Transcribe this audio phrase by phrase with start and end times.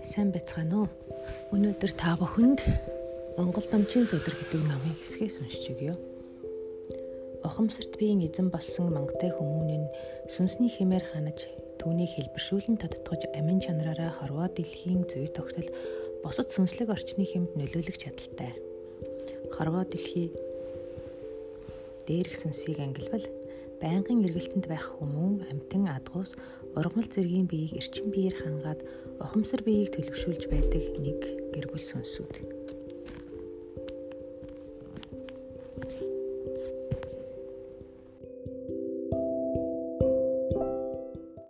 [0.00, 0.88] Сайн байцгаана уу?
[1.52, 2.64] Өнөөдөр та бүхэнд
[3.36, 5.92] Монгол намчин судар гэдэг намын хэсгээс уншиж өгье.
[7.44, 9.92] Охомсорт биеийн эзэн болсон мангтай хүмүүн нь
[10.32, 15.68] сүнсний хэмээр ханаж түүнийг хэлбэршүүлэн тодтгож амин чанараараа хорвоо дэлхийн зүй тогтол
[16.24, 18.56] босод сүнслэг орчны хэмд нөлөөлөх чадaltaй.
[19.52, 20.32] Хорвоо дэлхий
[22.08, 23.28] дээрх сүнсийг ангилбал
[23.82, 26.36] байнгын эргэлтэнд байх хүмүүн амтэн адгуус
[26.76, 28.80] ургамал зэргийн биеийг эрчим биеэр хангаад
[29.24, 31.20] ухамсар биеийг төлөвшүүлж байдаг нэг
[31.56, 32.59] гэр бүл сүнсүүд.